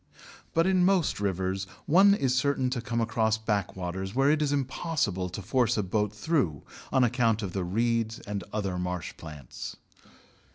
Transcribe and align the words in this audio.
But 0.55 0.65
in 0.65 0.83
most 0.83 1.19
rivers, 1.19 1.67
one 1.85 2.15
is 2.15 2.33
certain 2.35 2.71
to 2.71 2.81
come 2.81 2.99
across 2.99 3.37
backwaters 3.37 4.15
where 4.15 4.31
it 4.31 4.41
is 4.41 4.51
impossible 4.51 5.29
to 5.29 5.43
force 5.43 5.77
a 5.77 5.83
boat 5.83 6.11
through 6.11 6.63
on 6.91 7.03
account 7.03 7.43
of 7.43 7.53
the 7.53 7.63
reeds 7.63 8.17
and 8.21 8.43
other 8.51 8.79
marsh 8.79 9.13
plants. 9.15 9.75